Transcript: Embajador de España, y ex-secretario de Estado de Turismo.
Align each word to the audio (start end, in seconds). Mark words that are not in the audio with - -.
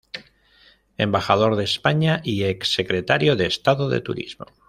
Embajador 0.97 1.55
de 1.55 1.63
España, 1.63 2.21
y 2.23 2.41
ex-secretario 2.45 3.35
de 3.35 3.45
Estado 3.45 3.87
de 3.87 4.01
Turismo. 4.01 4.47